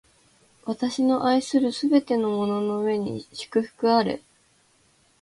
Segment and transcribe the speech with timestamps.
[0.65, 4.23] 私の愛するすべてのものの上に祝福あれ！